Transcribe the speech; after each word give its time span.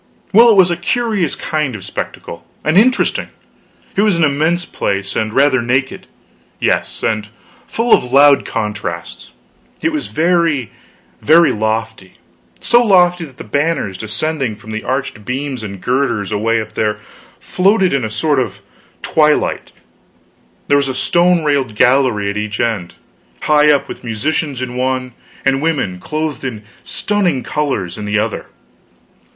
Well, 0.33 0.49
it 0.49 0.55
was 0.55 0.71
a 0.71 0.77
curious 0.77 1.35
kind 1.35 1.75
of 1.75 1.85
spectacle, 1.85 2.43
and 2.65 2.75
interesting. 2.75 3.27
It 3.95 4.01
was 4.01 4.17
an 4.17 4.23
immense 4.23 4.65
place, 4.65 5.15
and 5.15 5.31
rather 5.31 5.61
naked 5.61 6.07
yes, 6.59 7.03
and 7.03 7.27
full 7.67 7.93
of 7.93 8.05
loud 8.11 8.43
contrasts. 8.43 9.29
It 9.79 9.91
was 9.91 10.07
very, 10.07 10.71
very 11.21 11.51
lofty; 11.51 12.13
so 12.61 12.83
lofty 12.83 13.25
that 13.25 13.37
the 13.37 13.43
banners 13.43 13.95
depending 13.95 14.55
from 14.55 14.71
the 14.71 14.83
arched 14.83 15.23
beams 15.23 15.61
and 15.61 15.79
girders 15.79 16.31
away 16.31 16.59
up 16.59 16.73
there 16.73 16.97
floated 17.39 17.93
in 17.93 18.03
a 18.03 18.09
sort 18.09 18.39
of 18.39 18.57
twilight; 19.03 19.71
there 20.67 20.77
was 20.77 20.87
a 20.89 20.95
stone 20.95 21.43
railed 21.43 21.75
gallery 21.75 22.27
at 22.31 22.37
each 22.37 22.59
end, 22.59 22.95
high 23.41 23.69
up, 23.71 23.87
with 23.87 24.03
musicians 24.03 24.63
in 24.63 24.69
the 24.71 24.77
one, 24.77 25.13
and 25.45 25.61
women, 25.61 25.99
clothed 25.99 26.43
in 26.43 26.63
stunning 26.81 27.43
colors, 27.43 27.99
in 27.99 28.05
the 28.05 28.17
other. 28.17 28.47